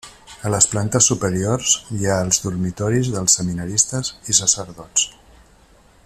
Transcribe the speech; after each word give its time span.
A 0.47 0.51
les 0.51 0.67
plantes 0.69 1.09
superiors 1.11 1.75
hi 1.97 2.09
ha 2.13 2.17
els 2.29 2.41
dormitoris 2.47 3.11
dels 3.17 3.37
seminaristes 3.41 4.13
i 4.35 4.39
sacerdots. 4.43 5.09